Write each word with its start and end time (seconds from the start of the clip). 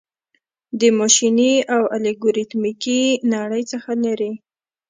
د 0.79 0.81
ماشیني 0.99 1.53
او 1.75 1.81
الګوریتمیکي 1.97 3.01
نړۍ 3.33 3.63
څخه 3.71 3.91
لیري 4.03 4.31